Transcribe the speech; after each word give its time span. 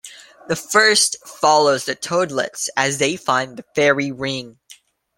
The 0.47 0.55
first 0.55 1.17
follows 1.27 1.85
the 1.85 1.93
Toadlets 1.93 2.71
as 2.75 2.97
they 2.97 3.17
find 3.17 3.55
the 3.55 3.63
Fairy 3.75 4.11
Ring. 4.11 4.57